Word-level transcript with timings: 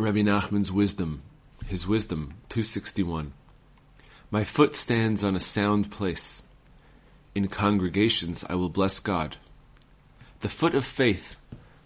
Rabbi 0.00 0.20
Nachman's 0.20 0.70
wisdom, 0.70 1.22
his 1.66 1.88
wisdom, 1.88 2.34
261. 2.50 3.32
My 4.30 4.44
foot 4.44 4.76
stands 4.76 5.24
on 5.24 5.34
a 5.34 5.40
sound 5.40 5.90
place. 5.90 6.44
In 7.34 7.48
congregations 7.48 8.44
I 8.48 8.54
will 8.54 8.68
bless 8.68 9.00
God. 9.00 9.38
The 10.38 10.48
foot 10.48 10.76
of 10.76 10.84
faith 10.84 11.34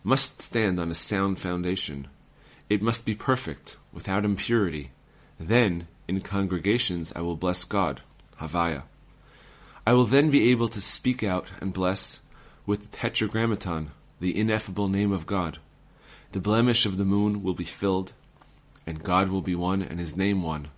must 0.05 0.43
stand 0.43 0.79
on 0.79 0.91
a 0.91 0.95
sound 0.95 1.39
foundation. 1.39 2.07
It 2.69 2.83
must 2.83 3.07
be 3.07 3.15
perfect, 3.15 3.79
without 3.95 4.27
impurity. 4.27 4.91
Then, 5.41 5.87
in 6.07 6.21
congregations 6.21 7.15
I 7.17 7.23
will 7.23 7.37
bless 7.37 7.65
God. 7.65 8.03
Havaya. 8.41 8.83
I 9.87 9.95
will 9.95 10.05
then 10.05 10.29
be 10.29 10.51
able 10.51 10.69
to 10.69 10.83
speak 10.83 11.23
out 11.23 11.47
and 11.63 11.73
bless 11.73 12.21
with 12.67 12.83
the 12.91 12.95
tetragrammaton, 12.95 13.91
the 14.21 14.39
ineffable 14.39 14.89
name 14.89 15.13
of 15.13 15.25
God. 15.25 15.61
The 16.33 16.41
blemish 16.41 16.87
of 16.87 16.97
the 16.97 17.05
moon 17.05 17.43
will 17.43 17.53
be 17.53 17.65
filled, 17.65 18.15
and 18.87 19.03
God 19.03 19.29
will 19.29 19.43
be 19.43 19.55
one 19.55 19.83
and 19.83 20.01
his 20.01 20.17
name 20.17 20.43
one. 20.43 20.69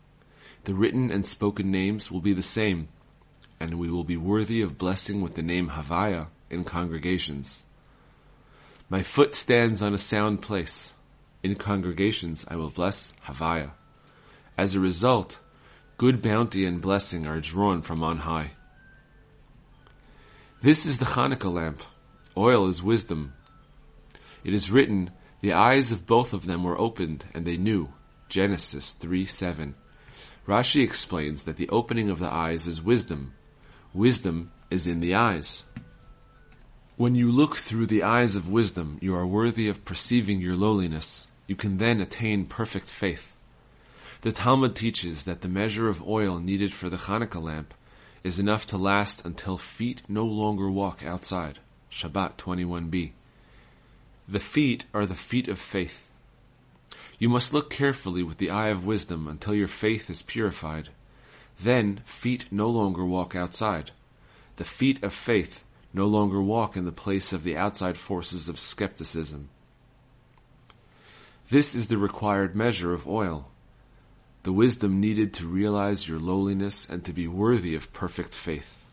The 0.64 0.74
written 0.74 1.12
and 1.12 1.24
spoken 1.24 1.70
names 1.70 2.10
will 2.10 2.20
be 2.20 2.32
the 2.32 2.42
same, 2.42 2.88
and 3.60 3.78
we 3.78 3.88
will 3.88 4.02
be 4.02 4.16
worthy 4.16 4.60
of 4.62 4.78
blessing 4.78 5.20
with 5.20 5.36
the 5.36 5.42
name 5.42 5.70
Havaya 5.70 6.26
in 6.50 6.64
congregations. 6.64 7.64
My 8.90 9.04
foot 9.04 9.36
stands 9.36 9.80
on 9.80 9.94
a 9.94 9.98
sound 9.98 10.42
place. 10.42 10.94
In 11.44 11.54
congregations 11.54 12.44
I 12.50 12.56
will 12.56 12.70
bless 12.70 13.12
Havaya. 13.26 13.70
As 14.58 14.74
a 14.74 14.80
result, 14.80 15.38
good 15.98 16.20
bounty 16.20 16.64
and 16.66 16.82
blessing 16.82 17.28
are 17.28 17.40
drawn 17.40 17.82
from 17.82 18.02
on 18.02 18.18
high. 18.18 18.52
This 20.62 20.84
is 20.84 20.98
the 20.98 21.04
Hanukkah 21.04 21.52
lamp. 21.52 21.80
Oil 22.36 22.66
is 22.66 22.82
wisdom. 22.82 23.34
It 24.42 24.52
is 24.52 24.70
written, 24.70 25.10
the 25.44 25.52
eyes 25.52 25.92
of 25.92 26.06
both 26.06 26.32
of 26.32 26.46
them 26.46 26.62
were 26.64 26.80
opened, 26.80 27.26
and 27.34 27.44
they 27.44 27.58
knew. 27.58 27.92
Genesis 28.30 28.94
3 28.94 29.26
7. 29.26 29.74
Rashi 30.48 30.82
explains 30.82 31.42
that 31.42 31.58
the 31.58 31.68
opening 31.68 32.08
of 32.08 32.18
the 32.18 32.32
eyes 32.32 32.66
is 32.66 32.80
wisdom. 32.80 33.34
Wisdom 33.92 34.52
is 34.70 34.86
in 34.86 35.00
the 35.00 35.14
eyes. 35.14 35.64
When 36.96 37.14
you 37.14 37.30
look 37.30 37.56
through 37.56 37.88
the 37.88 38.04
eyes 38.04 38.36
of 38.36 38.48
wisdom, 38.48 38.96
you 39.02 39.14
are 39.14 39.26
worthy 39.26 39.68
of 39.68 39.84
perceiving 39.84 40.40
your 40.40 40.56
lowliness. 40.56 41.30
You 41.46 41.56
can 41.56 41.76
then 41.76 42.00
attain 42.00 42.46
perfect 42.46 42.88
faith. 42.88 43.36
The 44.22 44.32
Talmud 44.32 44.74
teaches 44.74 45.24
that 45.24 45.42
the 45.42 45.48
measure 45.50 45.90
of 45.90 46.08
oil 46.08 46.38
needed 46.38 46.72
for 46.72 46.88
the 46.88 46.96
Hanukkah 46.96 47.42
lamp 47.42 47.74
is 48.22 48.38
enough 48.38 48.64
to 48.68 48.78
last 48.78 49.26
until 49.26 49.58
feet 49.58 50.04
no 50.08 50.24
longer 50.24 50.70
walk 50.70 51.04
outside. 51.04 51.58
Shabbat 51.90 52.38
21b. 52.38 53.12
The 54.28 54.40
feet 54.40 54.86
are 54.94 55.06
the 55.06 55.14
feet 55.14 55.48
of 55.48 55.58
faith. 55.58 56.10
You 57.18 57.28
must 57.28 57.52
look 57.52 57.70
carefully 57.70 58.22
with 58.22 58.38
the 58.38 58.50
eye 58.50 58.68
of 58.68 58.86
wisdom 58.86 59.28
until 59.28 59.54
your 59.54 59.68
faith 59.68 60.10
is 60.10 60.22
purified. 60.22 60.88
Then 61.60 62.00
feet 62.04 62.46
no 62.50 62.68
longer 62.68 63.04
walk 63.04 63.36
outside. 63.36 63.92
The 64.56 64.64
feet 64.64 65.02
of 65.02 65.12
faith 65.12 65.64
no 65.92 66.06
longer 66.06 66.40
walk 66.42 66.76
in 66.76 66.84
the 66.84 66.92
place 66.92 67.32
of 67.32 67.44
the 67.44 67.56
outside 67.56 67.96
forces 67.96 68.48
of 68.48 68.58
skepticism. 68.58 69.48
This 71.50 71.74
is 71.74 71.88
the 71.88 71.98
required 71.98 72.56
measure 72.56 72.92
of 72.92 73.06
oil, 73.06 73.50
the 74.44 74.52
wisdom 74.52 75.00
needed 75.00 75.32
to 75.34 75.46
realize 75.46 76.06
your 76.06 76.18
lowliness 76.18 76.88
and 76.88 77.02
to 77.04 77.12
be 77.12 77.26
worthy 77.26 77.74
of 77.74 77.92
perfect 77.92 78.34
faith. 78.34 78.83